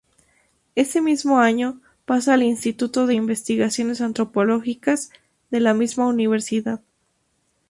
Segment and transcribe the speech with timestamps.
[0.73, 5.11] Ese mismo año pasa al Instituto de Investigaciones Antropológicas
[5.51, 6.81] de la misma Universidad.